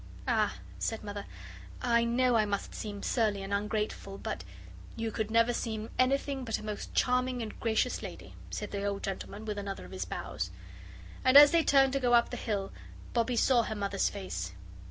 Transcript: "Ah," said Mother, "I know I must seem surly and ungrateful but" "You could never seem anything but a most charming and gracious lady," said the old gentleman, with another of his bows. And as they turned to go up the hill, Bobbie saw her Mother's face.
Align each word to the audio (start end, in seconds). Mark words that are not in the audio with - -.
"Ah," 0.27 0.55
said 0.79 1.03
Mother, 1.03 1.25
"I 1.79 2.03
know 2.05 2.35
I 2.35 2.43
must 2.43 2.73
seem 2.73 3.03
surly 3.03 3.43
and 3.43 3.53
ungrateful 3.53 4.17
but" 4.17 4.43
"You 4.95 5.11
could 5.11 5.29
never 5.29 5.53
seem 5.53 5.91
anything 5.99 6.43
but 6.43 6.57
a 6.57 6.63
most 6.65 6.91
charming 6.95 7.43
and 7.43 7.59
gracious 7.59 8.01
lady," 8.01 8.33
said 8.49 8.71
the 8.71 8.83
old 8.83 9.03
gentleman, 9.03 9.45
with 9.45 9.59
another 9.59 9.85
of 9.85 9.91
his 9.91 10.05
bows. 10.05 10.49
And 11.23 11.37
as 11.37 11.51
they 11.51 11.63
turned 11.63 11.93
to 11.93 11.99
go 11.99 12.15
up 12.15 12.31
the 12.31 12.37
hill, 12.37 12.71
Bobbie 13.13 13.35
saw 13.35 13.61
her 13.61 13.75
Mother's 13.75 14.09
face. 14.09 14.53